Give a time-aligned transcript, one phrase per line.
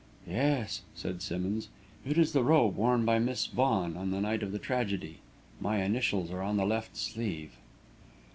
[0.27, 1.69] "Yes," said Simmonds.
[2.07, 5.19] "It is the robe worn by Miss Vaughan on the night of the tragedy.
[5.59, 7.51] My initials are on the left sleeve."